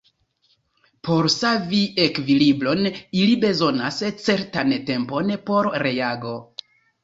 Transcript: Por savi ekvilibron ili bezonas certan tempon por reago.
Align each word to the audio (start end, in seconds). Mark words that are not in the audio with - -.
Por 1.07 1.29
savi 1.33 1.81
ekvilibron 2.07 2.83
ili 2.95 3.37
bezonas 3.45 4.01
certan 4.27 4.77
tempon 4.91 5.33
por 5.53 5.73
reago. 5.89 6.37